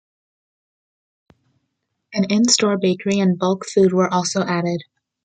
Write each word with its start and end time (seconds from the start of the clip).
An 2.11 2.23
in-store 2.31 2.79
bakery 2.79 3.19
and 3.19 3.37
bulk 3.37 3.67
food 3.67 3.93
were 3.93 4.11
also 4.11 4.41
added. 4.41 4.81